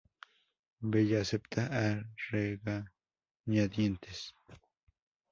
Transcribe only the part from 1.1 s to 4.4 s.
acepta a regañadientes.